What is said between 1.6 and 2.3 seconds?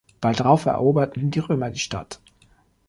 die Stadt.